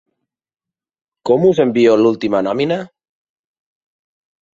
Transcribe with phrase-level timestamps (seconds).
[1.29, 2.79] Com us envio l'última nòmina?